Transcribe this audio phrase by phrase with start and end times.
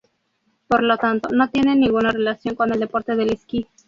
[0.67, 3.67] Por lo tanto, no tiene ninguna relación con el deporte del esquí.